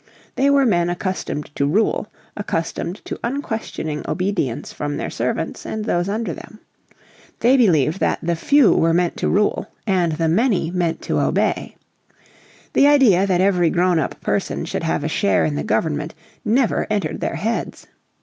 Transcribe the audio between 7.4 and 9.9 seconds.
They believed that the few were meant to rule,